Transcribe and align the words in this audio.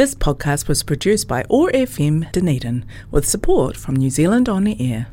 This 0.00 0.14
podcast 0.14 0.66
was 0.66 0.82
produced 0.82 1.28
by 1.28 1.42
ORFM 1.50 2.32
Dunedin 2.32 2.86
with 3.10 3.28
support 3.28 3.76
from 3.76 3.96
New 3.96 4.08
Zealand 4.08 4.48
On 4.48 4.66
Air. 4.66 5.08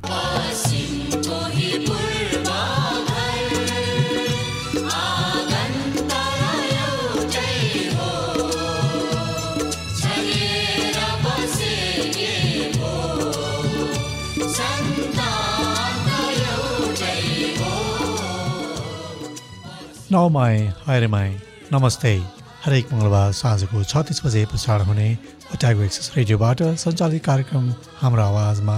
Nau 20.10 20.30
mai, 20.30 20.72
haere 20.86 21.10
mai, 21.10 21.36
namaste. 21.70 22.37
हरेक 22.66 22.94
मङ्गलबार 22.94 23.32
साँझको 23.34 23.84
छत्तिस 23.84 24.20
बजे 24.26 24.46
प्रसारण 24.52 24.86
हुने 24.86 25.08
ओट्यागो 25.54 25.82
एक्सेस 25.84 26.12
रेडियोबाट 26.18 26.62
सञ्चालित 26.84 27.23
कार्यक्रम 27.26 27.66
हाम्रो 28.02 28.23
आवाजमा 28.23 28.77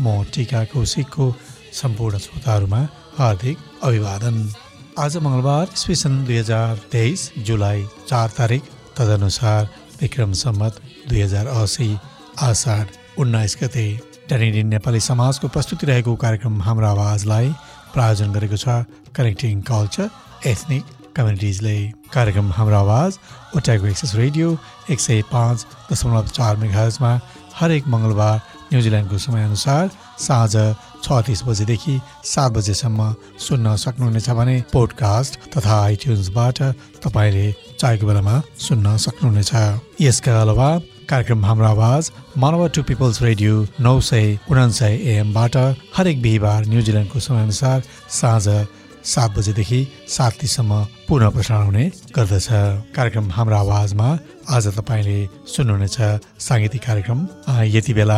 म 0.00 0.24
टिका 0.34 0.64
कौशिकको 0.72 1.26
सम्पूर्ण 1.80 2.18
श्रोताहरूमा 2.24 2.80
हार्दिक 3.18 3.58
अभिवादन। 3.82 4.36
आज 4.98 5.16
मङ्गलबार 5.24 5.66
इस्वी 5.74 5.94
सन् 6.02 6.24
दुई 6.26 6.38
हजार 6.38 6.80
तेइस 6.92 7.20
जुलाई 7.46 7.86
चार 8.08 8.28
तारिक 8.38 8.62
तदनुसार 8.96 9.68
विक्रम 10.00 10.32
सम्मत 10.42 10.80
दुई 11.08 11.20
हजार 11.20 11.46
असी 11.60 11.88
आषाढ 12.48 12.86
उन्नाइस 13.20 13.56
गते। 13.62 13.86
ट्यानिडिन 14.28 14.66
नेपाली 14.74 15.00
समाजको 15.00 15.48
प्रस्तुति 15.54 15.86
रहेको 15.86 16.14
कार्यक्रम 16.24 16.60
हाम्रो 16.62 16.86
आवाजलाई 16.88 17.48
प्रायोजन 17.94 18.32
गरेको 18.32 18.58
छ 18.64 18.82
कनेक्टिङ 19.16 19.60
कल्चर 19.70 20.10
एथनिक 20.50 20.84
कम्युनिटिजले 21.16 21.76
कार्यक्रम 22.14 22.52
हाम्रो 22.52 22.76
आवाज 22.76 23.18
ओट्यागो 23.56 23.86
एक्सेस 23.86 24.14
रेडियो 24.14 24.56
एक 24.90 25.00
सय 25.00 25.22
पाँच 25.32 25.66
दशमलव 25.92 26.28
चार 26.28 26.56
मेघाजमा 26.56 27.12
हरेक 27.54 27.88
मङ्गलबार 27.88 28.40
न्युजिल्यान्डको 28.72 29.18
समयअनुसार 29.18 29.90
साँझ 30.18 30.54
छ 31.04 31.20
तिस 31.26 31.42
बजेदेखि 31.44 31.98
सात 32.24 32.52
बजेसम्म 32.52 33.12
सुन्न 33.46 33.74
सक्नुहुनेछ 33.84 34.28
भने 34.38 34.56
पोडकास्ट 34.72 35.38
तथा 35.52 35.82
आइट्युन्सबाट 35.82 36.62
तपाईँले 37.04 37.46
चाहेको 37.80 38.06
बेलामा 38.06 38.40
सुन्न 38.66 38.96
सक्नुहुनेछ। 39.04 39.52
यसका 40.00 40.40
अलावा 40.42 40.68
कार्यक्रम 41.10 41.44
हाम्रो 41.44 41.66
आवाज 41.66 42.10
मानव 42.42 42.68
टु 42.74 42.82
पिपल्स 42.88 43.22
रेडियो 43.22 43.66
नौ 43.80 43.98
सय 44.10 44.38
उनासय 44.50 44.94
एएमबाट 45.12 45.56
हरेक 45.96 46.22
बिहिबार 46.22 46.66
न्युजिल्यान्डको 46.66 47.20
समयअनुसार 47.20 47.82
साँझ 48.20 48.46
सात 49.12 49.30
बजेदेखि 49.36 49.80
सात 50.08 50.32
तिससम्म 50.40 50.84
पुनः 51.12 51.28
प्रसारण 51.28 51.64
हुने 51.64 51.84
गर्दछ। 52.16 52.46
कार्यक्रम 52.96 53.28
हाम्रो 53.36 53.56
आवाजमा 53.56 54.06
आज 54.48 54.66
तपाईँले 54.76 55.16
सुन्नुहुनेछ। 55.44 55.96
साङ्गीतिक 56.40 56.82
कार्यक्रम 56.88 57.18
यति 57.68 57.92
बेला 57.92 58.16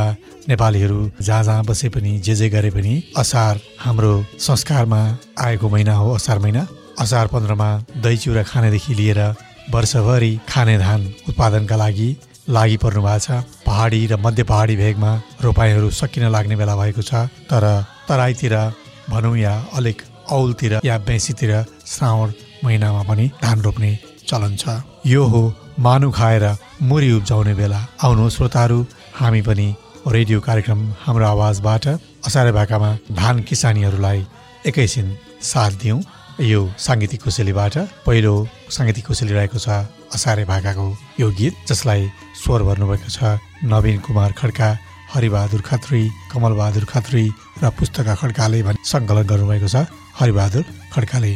नेपालीहरू 0.49 0.99
जहाँ 1.19 1.43
जहाँ 1.43 1.65
बसे 1.67 1.89
पनि 1.91 2.13
जे 2.23 2.35
जे 2.39 2.49
गरे 2.55 2.71
पनि 2.71 2.95
असार 3.19 3.61
हाम्रो 3.83 4.13
संस्कारमा 4.39 5.01
आएको 5.43 5.69
महिना 5.75 5.95
हो 5.99 6.15
असार 6.15 6.39
महिना। 6.39 6.67
असार 7.03 7.27
पन्ध्रमा 7.35 7.69
दही 7.99 8.17
चिउरा 8.23 8.43
खानेदेखि 8.47 8.95
लिएर 8.95 9.21
वर्षभरि 9.75 10.33
खाने 10.47 10.79
धान 10.79 11.11
उत्पादनका 11.29 11.77
लागि 11.77 12.09
लागि 12.47 12.77
पर्नु 12.79 13.03
भएको 13.03 13.19
छ। 13.19 13.43
पहाडी 13.67 14.07
र 14.07 14.23
मध्य 14.23 14.43
पहाडी 14.47 14.77
भेगमा 14.77 15.13
रोपाइँहरू 15.43 15.91
सकिन 15.91 16.31
लाग्ने 16.31 16.57
बेला 16.63 16.77
भएको 16.79 17.03
छ। 17.03 17.27
तर 17.51 17.67
तराईतिर 18.07 18.55
भनौँ 19.11 19.37
या 19.39 19.55
अलिक 19.75 19.99
औलतिर 20.31 20.81
या 20.87 20.99
बेसीतिर 21.03 21.53
श्रावण 21.91 22.31
महिनामा 22.65 23.03
पनि 23.09 23.31
धान 23.43 23.61
रोप्ने 23.63 23.91
चलन 24.29 24.57
छ। 24.57 24.81
यो 25.07 25.23
हो 25.33 25.43
मानु 25.87 26.11
खाएर 26.11 26.45
मुरी 26.89 27.13
उब्जाउने 27.13 27.55
बेला। 27.55 27.81
आउनु 28.05 28.29
श्रोताहरू 28.37 28.79
हामी 29.21 29.43
पनि 29.49 29.69
रेडियो 30.09 30.41
कार्यक्रम 30.41 30.81
हाम्रो 31.05 31.27
आवाजबाट 31.27 31.87
असारे 32.27 32.53
भाकामा 32.59 32.91
धान 33.21 33.43
किसानीहरूलाई 33.49 34.27
एकैछिन 34.69 35.17
साथ 35.53 35.73
दिउँ। 35.83 36.01
यो 36.41 36.61
साङ्गीतिक 36.87 37.21
कोसेलीबाट 37.25 37.75
पहिलो 38.07 38.35
साङ्गीतिक 38.77 39.07
कोसेली 39.07 39.33
रहेको 39.39 39.59
छ 39.65 39.69
असारे 40.17 40.45
भाकाको 40.51 40.87
यो 41.21 41.29
गीत 41.39 41.55
जसलाई 41.69 42.11
स्वर 42.43 42.63
भर्नुभएको 42.69 43.09
छ 43.17 43.39
नवीन 43.71 43.99
कुमार 44.03 44.33
खड्का 44.41 44.69
हरिबहादुर 45.15 45.63
खत्री 45.63 46.03
कमलबहादुर 46.33 46.85
खत्री 46.91 47.25
र 47.63 47.71
पुस्तका 47.79 48.15
खड्काले 48.19 48.63
भनी 48.67 48.83
सङ्कलन 48.83 49.27
गर्नुभएको 49.31 49.69
छ। 49.69 49.87
हरिबहादुर 50.19 50.65
खड्काले। 50.95 51.33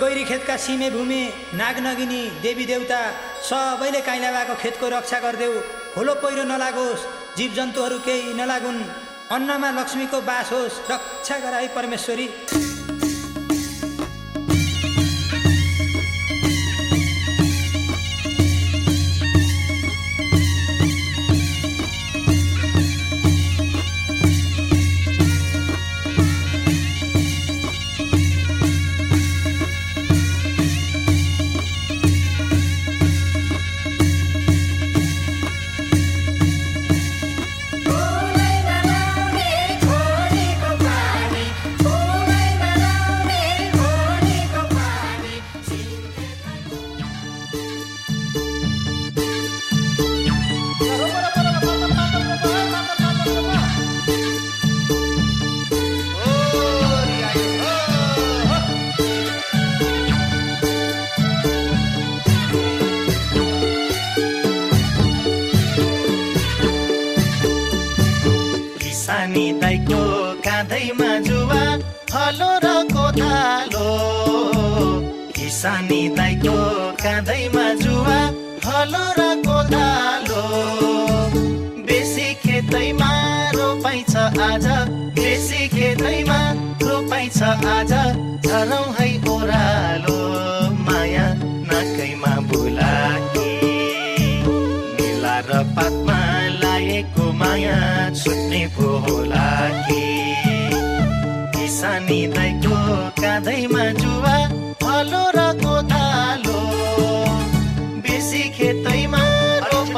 गैरी 0.00 0.24
खेतका 0.24 0.56
सिमे 0.56 0.88
भूमि 0.90 1.22
नागनगिनी 1.54 2.22
देवी 2.40 2.64
देवता 2.66 3.00
सबैले 3.44 4.00
काइला 4.00 4.30
भएको 4.32 4.54
खेतको 4.56 4.88
रक्षा 4.88 5.18
गरिदेऊ। 5.20 5.52
होलो 5.96 6.14
पहिरो 6.24 6.44
नलागोस् 6.48 7.06
जीवजन्तुहरू 7.36 7.98
केही 8.06 8.32
नलागुन्। 8.34 8.80
अन्नमा 9.36 9.70
लक्ष्मीको 9.70 10.20
बास 10.24 10.52
होस् 10.52 10.80
रक्षा 10.90 11.36
गराई 11.44 11.68
परमेश्वरी। 11.76 12.26
किसानी 75.50 76.02
दाइको 76.14 76.54
काँधैमा 77.02 77.62
जुवा 77.82 78.18
हलो 78.66 79.06
र 79.18 79.22
कोदालो 79.46 80.42
बेसी 81.86 82.26
खेतैमा 82.42 83.10
रोपाइ 83.58 84.02
छ 84.10 84.14
आज 84.46 84.66
बेसी 85.18 85.66
खेतैमा 85.74 86.38
रोपाइ 86.86 87.26
छ 87.34 87.42
आज 87.74 87.92
झरौँ 88.46 88.86
है 88.98 89.08
ओह्रालो 89.32 90.20
माया 90.86 91.26
नाकैमा 91.66 92.34
बुलाकी 92.52 93.50
मेला 94.94 95.36
र 95.50 95.62
पातमा 95.74 96.20
लागेको 96.62 97.32
माया 97.42 97.76
छुट्ने 98.22 98.62
पो 98.78 98.94
होला 99.08 99.48
कि 99.90 100.02
किसानी 101.58 102.20
दाइको 102.38 102.78
काँधैमा 103.22 103.90
जुवा 104.02 104.38
हलो 104.90 105.24
र 105.36 105.39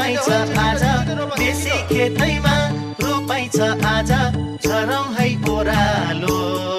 रोपाइ 0.03 0.17
छ 0.27 0.59
आज। 0.59 0.83
बेसी 1.39 1.77
खेतैमा 1.95 2.55
रोपाइ 3.03 3.49
छ 3.55 3.61
आज। 3.87 4.11
झरौँ 4.67 5.07
है 5.15 5.29
ओह्रालो 5.51 6.72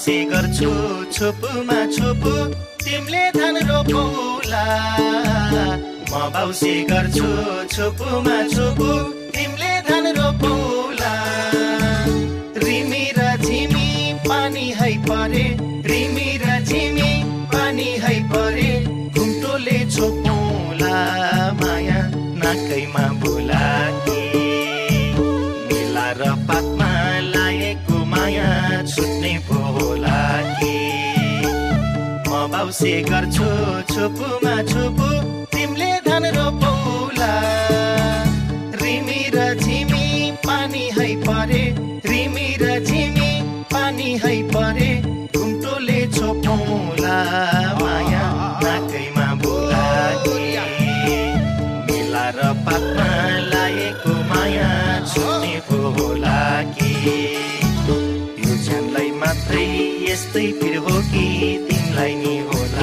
बाउसे 0.00 0.24
गर्छु 0.32 0.70
छोपुमा 1.12 1.78
छोपु 1.92 2.32
तिमीले 2.80 3.24
धान 3.36 3.56
रोपौला 3.68 4.64
म 6.08 6.12
बाउसे 6.32 6.72
गर्छु 6.88 7.28
छोपुमा 7.68 8.36
छोपु 8.48 9.19
म 32.70 32.72
बाउसे 32.72 33.02
गर्छु 33.02 33.46
छोपुमा 33.90 34.54
छोपु। 34.70 35.06
तिमीले 35.50 35.90
धान 36.06 36.24
रोपौला 36.38 37.32
रिमी 38.78 39.22
र 39.34 39.58
झिमी 39.58 40.06
पानी 40.46 40.84
है 40.94 41.06
परे। 41.26 41.64
रिमी 42.06 42.46
र 42.62 42.78
झिमी 42.86 43.30
पानी 43.74 44.10
है 44.22 44.34
परे। 44.54 44.90
घुम्टोले 45.34 46.00
छोपौला 46.14 47.16
माया 47.80 48.24
नाकैमा 48.62 49.26
बोला 49.42 49.84
मेला 51.90 52.26
र 52.38 52.40
पातमा 52.66 53.10
लागेको 53.50 54.14
माया 54.30 54.70
छुट्ने 55.10 55.58
पो 55.66 55.78
होला 55.98 56.38
कि 56.78 56.92
यो 58.46 58.54
ज्यानलाई 58.62 59.10
मात्रै 59.18 59.66
यस्तै 60.10 60.46
पिर 60.62 60.76
हो 60.86 60.96
कि 61.10 61.26
तिमीलाई 61.90 62.14
नि 62.14 62.79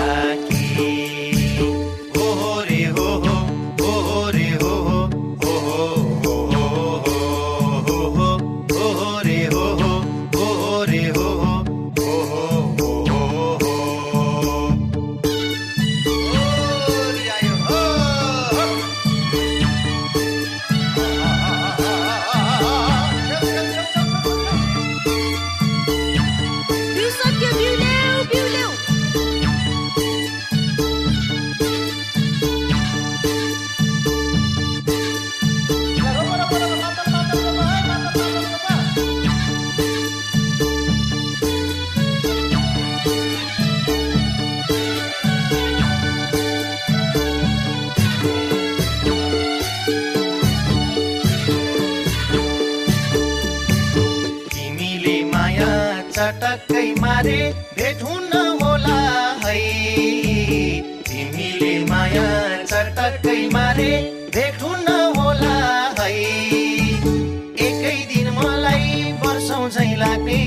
झै 69.75 69.91
लाग्ने। 70.01 70.39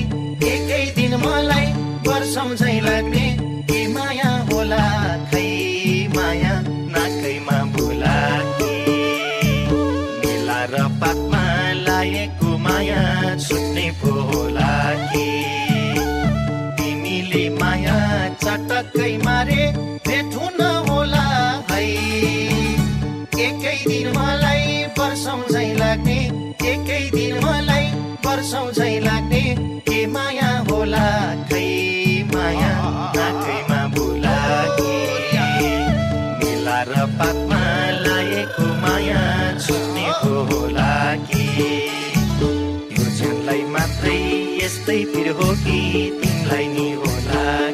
एकै 0.51 0.83
दिन 0.97 1.13
मलाई 1.23 1.67
वर्षौँ 2.07 2.49
झै 2.55 2.77
लाग्ने। 2.87 3.25
के 3.69 3.79
माया 3.95 4.31
होला 4.49 4.83
खै 5.31 5.47
माया 6.15 6.53
नाकैमा 6.93 7.57
बुलाकी 7.75 8.73
मेला 10.21 10.59
र 10.71 10.75
पातमा 11.01 11.43
लागेको 11.87 12.49
माया 12.65 13.01
छुट्ने 13.45 13.87
पो 14.01 14.13
तिमीले 16.77 17.45
माया 17.61 17.97
चटक्कै 18.43 19.11
मारे 19.25 19.61
भेट 20.07 20.29
हुन 20.39 20.59
होला 20.89 21.25
है। 21.71 21.83
एकै 23.47 23.77
दिन 23.89 24.07
मलाई 24.17 24.65
वर्षौँ 24.97 25.41
झै 25.53 25.69
लाग्ने। 25.81 26.19
एकै 26.71 27.01
दिन 27.17 27.33
मलाई 27.45 27.85
वर्षौँ 28.25 28.67
पिर 44.91 45.29
हो 45.31 45.53
कि 45.63 45.77
तिमीलाई 46.21 46.67
नि 46.67 46.91
होला। 46.91 47.70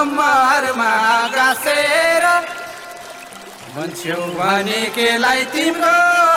नम्बरमा 0.00 0.92
गाँसेर 1.28 2.24
भन्छौ 3.74 4.20
भने 4.36 4.80
केलाई 4.96 5.44
तिम्रो 5.52 5.92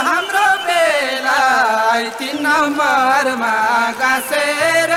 हाम्रो 0.07 0.47
बेलाई 0.65 2.09
तिन 2.19 2.43
नम्बरमा 2.43 3.53
गाँसेर 4.01 4.91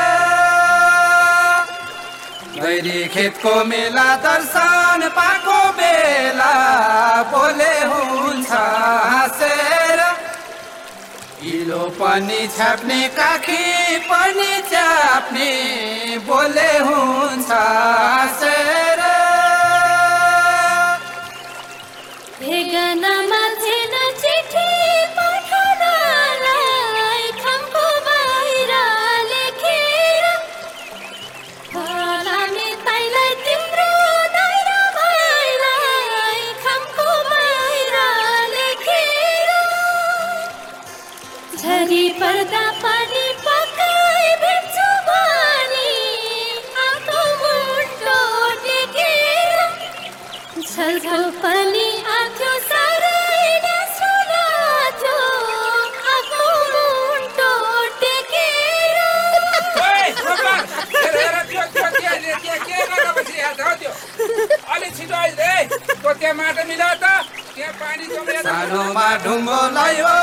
गैरी 2.58 2.98
खेतको 3.14 3.54
मेला 3.70 4.08
दर्शन 4.26 5.08
पाएको 5.16 5.58
बेला 5.78 6.52
बोले 7.30 7.74
हुन्छ 7.86 8.50
हाँसेर 8.52 9.75
चिलो 11.66 11.86
पनि 11.98 12.46
छाप्ने 12.56 12.96
काखी 13.10 13.98
पनि 14.06 14.50
चाप्ने 14.70 15.50
बोले 16.26 16.70
हुन्छ 16.86 17.50
हे 22.40 22.62
गनमा 22.70 23.42
छलको 50.76 51.18
पनि 51.42 51.86
सानोमा 68.46 69.06
ढुङ्गो 69.24 69.60
लयो 69.76 70.14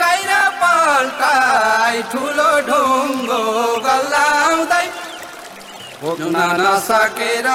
टाइर 0.00 0.30
पल्टाई। 0.60 2.02
ठुलो 2.12 2.50
ढुङ्गो 2.68 3.42
गल्लाउँदै। 3.86 4.86
नसकेर 6.62 7.48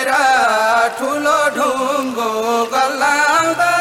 खेर 0.00 0.12
ठुलो 0.98 1.38
ढुङ्गो 1.54 2.28
गल्लाउँदै 2.72 3.72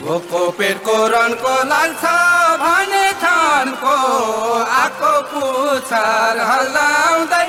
भोको 0.00 0.42
पेटको 0.58 0.96
रनको 1.14 1.54
लाल्छ 1.70 2.12
भने 2.62 3.04
थानको 3.22 3.94
आको 4.76 5.12
पुछार 5.30 6.40
हल्लाउँदै 6.50 7.46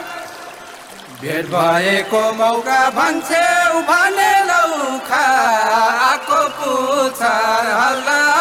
भेट 1.21 1.45
भएको 1.55 2.23
मौका 2.39 2.79
भन्छौ 2.95 3.81
भने 3.91 4.31
लौखा 4.51 5.25
आको 6.07 6.41
पुछार 6.59 7.67
हल्लाउँदै 7.73 8.32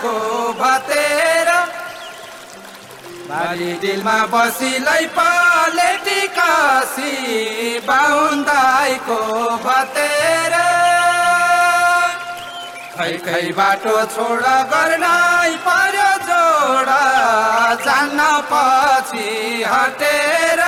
राईको 0.00 0.52
भतेर 0.60 1.48
बारी 3.28 3.72
दिलमा 3.82 4.18
बसिलै 4.32 5.04
पलेटी 5.16 6.20
कासी 6.36 7.12
बाहुन 7.86 8.42
दाईको 8.48 9.20
भतेर 9.64 10.54
खै 12.96 13.12
खै 13.26 13.44
बाटो 13.58 13.96
छोड 14.14 14.44
गर्नै 14.72 15.52
पर्यो 15.66 16.10
जोड 16.28 16.88
जान्न 17.84 18.20
पछि 18.50 19.28
हटेर। 19.72 20.60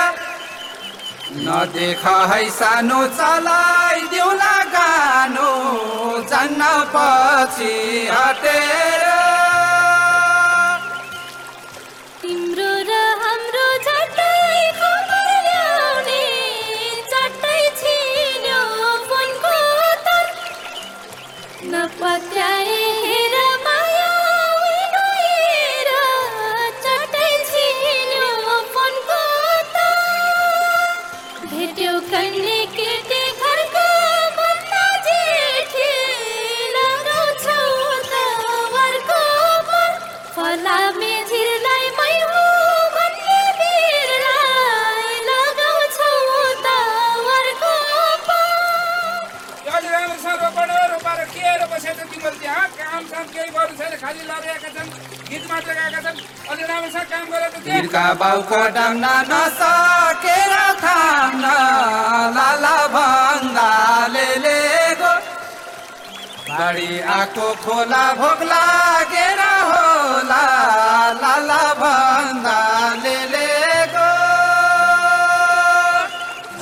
नदेख 1.45 2.03
है 2.31 2.41
सानो 2.57 3.01
चलाइदेऊला 3.19 4.55
गानो 4.73 5.51
जान्न 6.31 6.61
पछि 6.95 7.73
हटेर। 8.11 9.02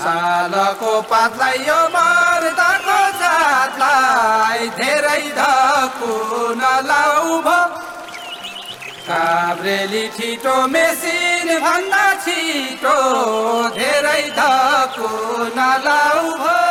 सालको 0.04 0.92
पातलाई 1.10 1.58
यो 1.68 1.80
मर्दाको 1.96 3.00
जातलाई 3.22 4.70
धेरै 4.80 5.22
धकु 5.38 6.14
नलाउ 6.62 7.40
भो। 7.48 7.60
काभ्रेली 9.08 10.08
छिटो 10.18 10.56
मेसिन 10.74 11.48
भन्दा 11.66 12.04
छिटो 12.26 12.98
धेरै 13.78 14.24
धकु 14.40 15.10
नलाउ 15.58 16.36
भो। 16.42 16.71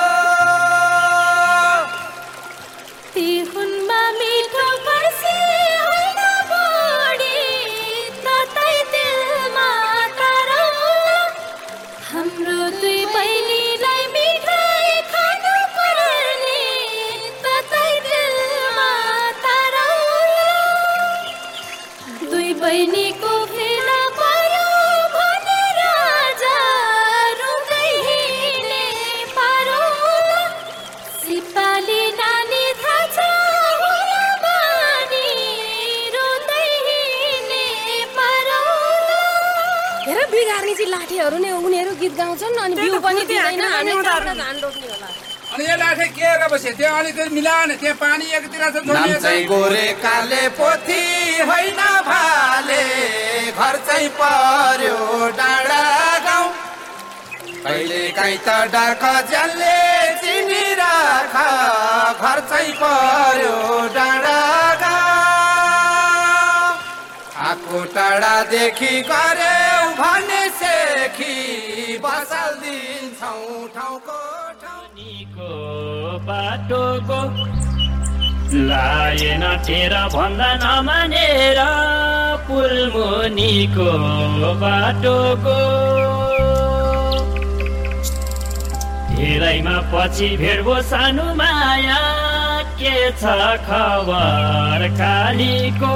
लाठीहरू 41.31 41.39
नै 41.47 41.51
उनीहरू 41.63 41.93
गीत 42.03 42.15
गाउँछन् 42.19 42.59
अनि 42.59 42.75
बिउ 42.75 42.99
पनि 43.07 43.23
दिँदैन 43.31 43.63
अनि 43.63 43.93
उनीहरू। 43.95 44.35
धान 44.35 44.57
रोप्ने 44.65 44.87
होला। 44.91 45.09
अनि 45.55 45.63
यो 45.71 45.77
लाठे 45.79 46.07
के 46.11 46.27
गरेर 46.27 46.49
बस्यो 46.51 46.73
त्यहाँ 46.79 46.99
अलिकति 47.01 47.31
मिलाएन 47.39 47.71
त्यहाँ 47.79 47.97
पानी 48.03 48.27
एकतिर 48.39 48.63
चाहिँ। 49.23 49.47
गोरे 49.47 49.87
काले 50.03 50.43
पोथी 50.59 51.03
होइन 51.47 51.81
भाले। 52.11 52.83
घर 53.55 53.75
चाहिँ 53.87 54.11
पर्यो 54.19 54.99
डाँडा 55.39 55.83
गाउँ। 56.27 56.49
कहिले 57.63 58.03
काहीँ 58.17 58.39
त 58.47 58.49
डाक 58.75 59.03
ज्यानले 59.31 59.77
चिनी 60.23 60.65
राख। 60.83 61.35
घर 62.19 62.39
चाहिँ 62.51 62.73
पर्यो 62.83 63.57
डाँडा 63.95 64.39
गाउँ। 64.83 65.09
आको 67.51 67.79
टाढादेखि 67.95 68.93
गऱ्यौ 69.11 69.83
भने 69.99 70.40
दिन्छौ 72.61 73.67
ठाउँको 73.75 74.21
ठाउँ। 74.63 74.81
मुनिको 75.01 76.19
बाटोको 76.27 77.21
लाएन 78.69 79.45
टेर 79.67 79.95
भन्दा 80.13 80.51
नमानेर 80.63 81.61
पुल 82.47 82.75
मुनिको 82.95 83.91
बाटोको। 84.61 85.59
धेरैमा 89.15 89.77
पछि 89.93 90.29
भेट 90.37 90.61
भो 90.65 90.81
सानो 90.83 91.35
माया 91.35 92.01
के 92.77 92.97
छ 93.13 93.23
खबर 93.67 94.89
कालीको? 95.01 95.93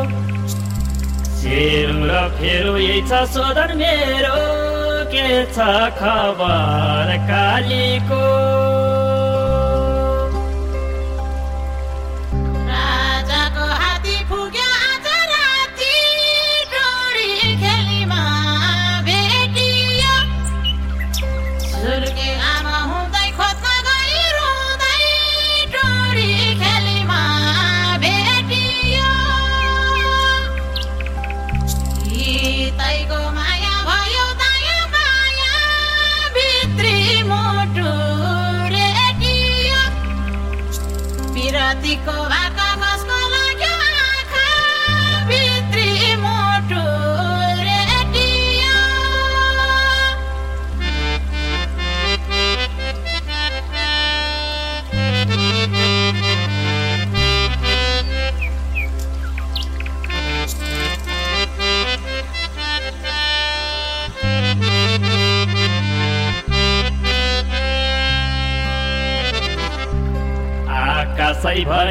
सेरो 1.41 1.99
र 2.05 2.29
फेरो 2.39 2.77
यही 2.77 3.01
छ 3.09 3.25
सोधन 3.35 3.77
मेरो। 3.77 4.74
के 5.15 5.29
छ 5.55 5.69
खबर 6.01 7.17
कालीको। 7.31 8.23
México. 41.95 42.34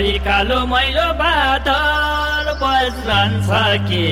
आकाशैभरि 0.03 0.19
कालो 0.19 0.59
मैलो 0.67 1.07
बादल 1.15 2.47
बज्रन्छ 2.59 3.49
के 3.87 4.05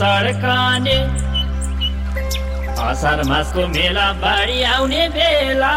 चड्कने 0.00 0.96
असार 2.80 3.22
मासको 3.28 3.66
मेला 3.68 4.08
बाढी 4.24 4.62
आउने 4.72 5.08
बेला 5.12 5.76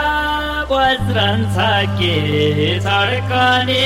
बज्रन्छ 0.71 1.57
के 1.99 2.15
चड्कने 2.79 3.83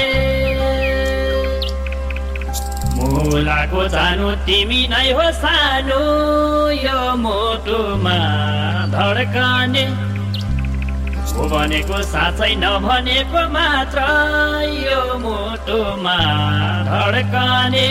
मुलाको 2.95 3.87
जानु 3.89 4.29
तिमी 4.45 4.81
नै 4.93 5.11
हो 5.17 5.31
सानो 5.41 6.01
यो 6.85 6.99
मोटोमा 7.17 8.17
धड्कने। 8.93 9.85
भनेको 11.35 11.97
साँच्चै 12.03 12.53
नभनेको 12.63 13.41
मात्र 13.55 13.99
यो 14.71 15.01
मोटोमा 15.19 16.17
धड्कने। 16.89 17.89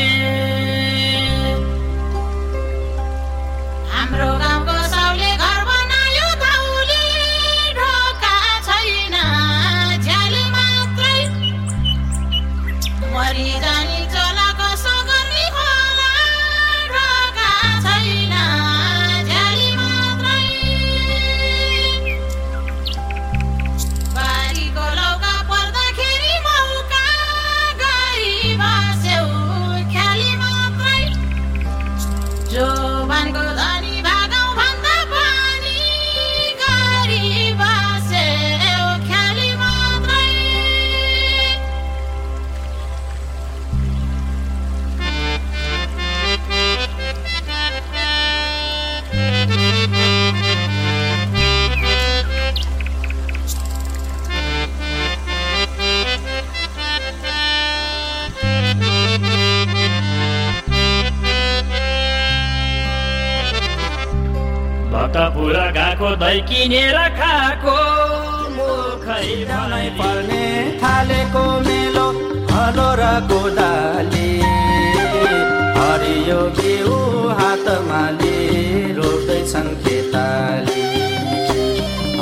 लिई 77.83 78.93
रोप्दैछन् 78.95 79.71
खेताली 79.83 80.83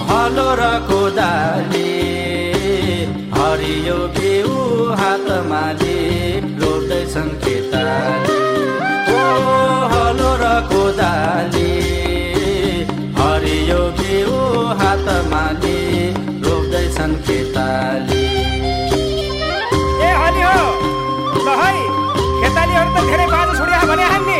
हलो 0.08 0.48
र 0.60 0.62
कोदाली 0.88 1.92
हरियो 3.36 3.96
बिउ 4.16 4.54
हातमा 5.00 5.62
लिई 5.82 6.40
रोप्दैछन् 6.62 7.30
खेताली 7.44 8.38
ओ 9.12 9.20
हलो 9.92 10.32
र 10.42 10.48
कोदाली 10.72 11.70
हरियो 13.20 13.80
बिउ 14.00 14.40
हातमा 14.80 15.44
लिई 15.62 16.08
रोप्दैछन् 16.48 17.16
खेताली 17.28 18.24
ए 20.08 20.12
हनी 20.22 21.81
ल 22.72 22.78
खेतालीहरू 22.78 22.90
त 22.96 22.98
धेरै 23.08 23.26
बाजा 23.32 23.52
छोडिया 23.58 23.80
भने 23.90 24.04
हान्ने 24.12 24.38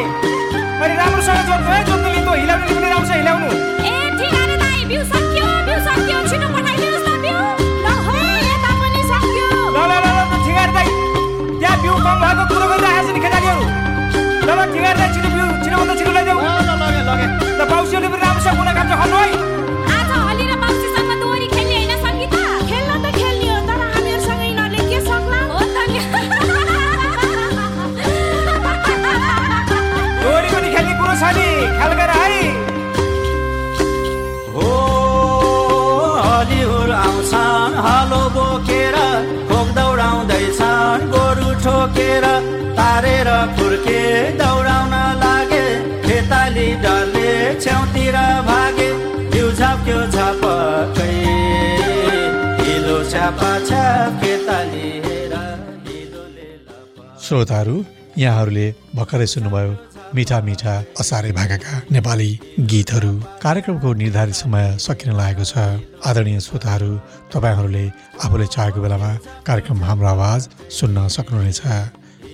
अनि 0.83 0.95
राम्रोसँग 1.01 1.41
जोड्नु 1.49 1.71
है 1.73 1.81
जोड्नु 1.89 2.09
लिँदो 2.15 2.33
हिलाउनु 2.41 2.65
पनि 2.69 2.89
राम्रो 2.93 3.07
छ 3.09 3.13
हिलाउनु 3.21 3.49
ए 3.89 3.95
ठिकाने 4.19 4.57
दाइ 4.63 4.79
बिउ 4.91 5.03
सक्यो 5.13 5.47
बिउ 5.69 5.79
सक्यो 5.87 6.17
छिटो 6.31 6.49
पठाइदिनुहोस् 6.55 7.07
न 7.09 7.13
बिउ 7.25 7.39
ल 7.85 7.89
है 8.07 8.25
यता 8.49 8.71
पनि 8.81 9.01
सक्यो 9.13 9.49
ल 9.77 9.79
ल 9.91 9.93
ल 10.05 10.07
ल 10.31 10.35
ठिगार 10.47 10.71
दाइ 10.77 10.89
त्यहाँ 11.61 11.77
बिउ 11.85 11.95
कम 12.07 12.17
भएको 12.25 12.45
कुरो 12.53 12.67
गरिरहेको 12.73 13.07
छ 13.07 13.15
नि 13.17 13.21
खेतालीहरू 13.25 13.65
ल 14.47 14.51
ल 14.59 14.61
ठिगार 14.75 14.95
दाइ 15.01 15.09
छिटो 15.15 15.29
बिउ 15.37 15.47
छिटोभन्दा 15.65 15.95
छिटो 16.01 16.11
ल्याइदेऊ 16.17 16.39
लगे 16.83 17.01
लगे. 17.09 17.27
ल 17.59 17.71
पाउसीहरूले 17.71 18.09
पनि 18.13 18.23
राम्रोसँग 18.27 18.57
कुना 18.59 18.73
खन्नु 18.81 19.17
है 19.23 19.42
तारेर 42.79 43.29
फुर्के 43.57 44.01
दौडाउन 44.39 44.95
लागे। 45.23 45.67
खेताली 46.05 46.69
छेउतिर 47.65 48.17
भागे। 48.49 48.91
बिउ 49.33 49.47
झाप्क्यो 49.53 50.01
झापकै। 50.15 51.13
हिलो 52.63 52.99
हिलोले 55.83 56.51
श्रोताहरू 57.25 57.77
यहाँहरूले 58.19 58.67
भर्खरै 58.97 59.27
सुन्नुभयो 59.35 59.73
मिठा 60.15 60.39
मिठा 60.47 60.75
असारे 61.01 61.31
भाकाका 61.33 61.75
नेपाली 61.93 62.31
गीतहरू। 62.71 63.13
कार्यक्रमको 63.43 63.93
निर्धारित 64.03 64.35
समय 64.35 64.67
सकिन 64.87 65.11
लागेको 65.17 65.45
छ। 65.45 65.55
आदरणीय 66.09 66.41
श्रोताहरू 66.47 66.91
तपाईँहरूले 67.33 67.85
आफूले 68.25 68.47
चाहेको 68.55 68.81
बेलामा 68.85 69.11
कार्यक्रम 69.47 69.79
हाम्रो 69.89 70.09
आवाज 70.09 70.41
सुन्न 70.79 71.09
सक्नुहुनेछ। 71.17 71.61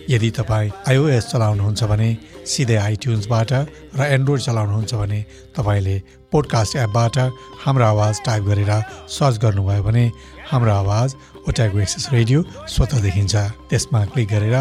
यदि 0.09 0.31
तपाईँ 0.31 0.71
आइओएस 0.89 1.25
चलाउनुहुन्छ 1.27 1.85
भने 1.85 2.09
सिधै 2.47 2.77
आइट्युन्सबाट 2.79 3.53
र 3.93 4.01
एन्ड्रोइड 4.09 4.41
चलाउनुहुन्छ 4.41 4.95
भने 4.95 5.21
तपाईँले 5.53 5.97
पोडकास्ट 6.33 6.77
एपबाट 6.79 7.19
हाम्रो 7.65 7.85
आवाज 7.85 8.21
टाइप 8.25 8.43
गरेर 8.45 8.73
सर्च 9.09 9.37
गर्नुभयो 9.39 9.83
भने 9.83 10.05
हाम्रो 10.51 10.73
आवाज 10.73 11.15
ओट्याको 11.49 11.79
एक्सेस 11.79 12.09
रेडियो 12.13 12.43
स्वतः 12.69 13.01
देखिन्छ। 13.03 13.35
त्यसमा 13.71 14.05
क्लिक 14.13 14.29
गरेर 14.29 14.57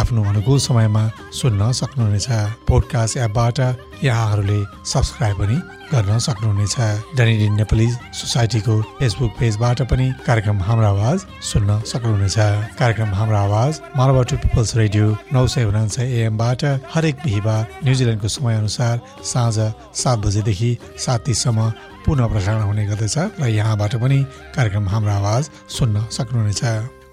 आफ्नो 0.00 0.24
अनुकूल 0.24 0.58
समयमा 0.58 1.04
सुन्न 1.38 1.72
सक्नुहुनेछ। 1.80 2.28
पोडकास्ट 2.68 3.16
एपबाट 3.16 3.58
यहाँहरूले 4.04 4.60
सब्सक्राइब 4.92 5.36
पनि 5.40 5.56
गर्न 5.92 6.18
सक्नुहुनेछ। 6.18 6.76
डनिडिन 7.18 7.52
नेपाली 7.60 7.88
सोसाइटीको 8.16 8.74
फेसबुक 8.98 9.32
पेजबाट 9.38 9.82
पनि 9.90 10.06
कार्यक्रम 10.26 10.58
हाम्रो 10.62 10.86
आवाज 10.86 11.18
सुन्न 11.42 11.80
सक्नुहुनेछ। 11.92 12.36
कार्यक्रम 12.78 13.10
हाम्रो 13.14 13.36
आवाज 13.36 13.80
मानव 13.96 14.22
टु 14.24 14.36
पिपल्स 14.36 14.76
रेडियो 14.76 15.06
नौ 15.32 15.46
सय 15.46 15.64
उनान्सय 15.64 16.04
एएमबाट 16.18 16.64
हरेक 16.94 17.16
बिहिबार 17.24 17.66
न्युजिल्यान्डको 17.84 18.28
समयअनुसार 18.28 19.00
साँझ 19.24 19.56
सात 20.00 20.18
बजेदेखि 20.18 20.70
सात 20.98 21.20
तिससम्म 21.26 21.70
पुनः 22.04 22.26
प्रसारण 22.32 22.62
हुने 22.68 22.84
गर्दछ 22.86 23.16
र 23.40 23.46
यहाँबाट 23.48 23.94
पनि 24.02 24.18
कार्यक्रम 24.56 24.88
हाम्रो 24.88 25.12
आवाज 25.20 25.42
सुन्न 25.76 25.96
सक्नुहुनेछ। 26.16 26.62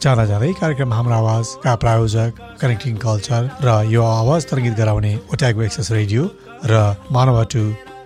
जाँदा 0.04 0.26
जाँदै 0.30 0.52
कार्यक्रम 0.62 0.94
हाम्रो 0.94 1.16
आवाजका 1.16 1.72
प्रायोजक 1.82 2.30
कनेक्टिङ 2.62 2.96
कल्चर 3.06 3.42
र 3.66 3.70
यो 3.90 4.04
आवाज 4.22 4.42
तरङ्गित 4.50 4.76
गराउने 4.80 5.14
ओट्यागो 5.34 5.62
एक्सेस 5.68 5.92
रेडियो 5.92 6.24
र 6.72 6.74
मानव 7.12 7.38
टु 7.52 7.62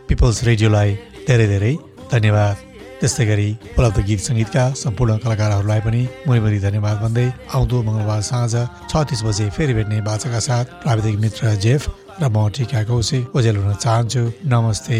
पिपल्स 0.08 0.44
रेडियोलाई 0.50 0.90
धेरै 1.28 1.48
धेरै 1.54 1.74
धन्यवाद। 2.12 2.56
त्यस्तै 3.02 3.26
गरी 3.26 3.50
उपलब्ध 3.74 3.98
गीत 4.08 4.20
सङ्गीतका 4.28 4.64
सम्पूर्ण 4.84 5.18
कलाकारहरूलाई 5.24 5.82
पनि 5.86 6.02
मुनिमुनि 6.28 6.60
धन्यवाद 6.66 6.98
भन्दै 7.04 7.28
आउँदो 7.56 7.78
मङ्गलबार 7.88 8.22
साँझ 8.30 8.54
छ 8.90 8.92
तिस 9.10 9.22
बजे 9.28 9.46
फेरि 9.56 9.74
भेट्ने 9.74 9.98
बाचाका 10.08 10.40
साथ 10.48 10.66
प्राविधिक 10.84 11.16
मित्र 11.24 11.56
जेफ 11.66 11.82
र 12.22 12.24
म 12.30 12.38
टिका 12.54 12.82
कौशिक 12.90 13.36
ओजेल 13.36 13.58
हुन 13.58 13.74
चाहन्छु। 13.84 14.24
नमस्ते। 14.54 15.00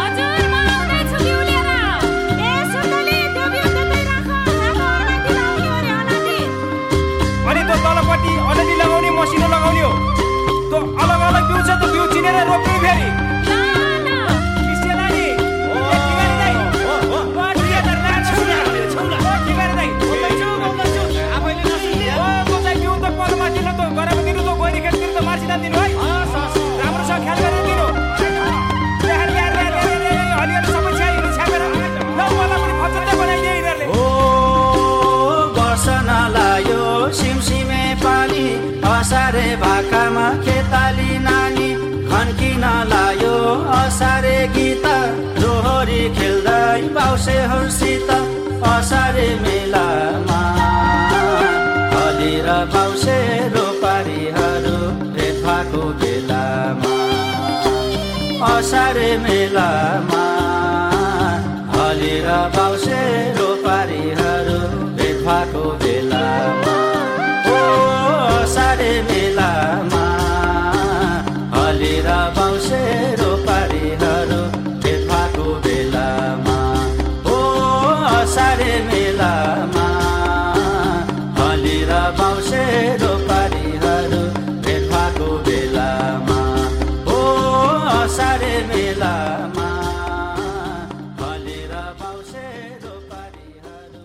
बिउ 12.13 12.23
छ 12.23 12.57
त्यो 12.65 13.30
असारे 43.91 44.37
गीत 44.55 44.85
दोहोरी 45.39 46.03
खेल्दै 46.17 46.81
बाउसेहरूसित 46.95 48.11
असारे 48.71 49.27
मेलामा। 49.43 50.39
हली 51.93 52.35
र 52.45 52.49
बाउसे 52.73 53.17
रोपारीहरू 53.55 54.77
भएको 55.43 55.83
बेलामा। 55.99 56.93
असारे 58.51 59.09
मेलामा। 59.25 60.23
हली 61.75 62.15
र 62.27 62.39
बाउसे 62.55 63.03